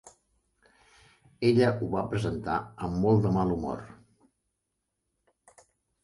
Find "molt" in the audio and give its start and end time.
3.03-3.21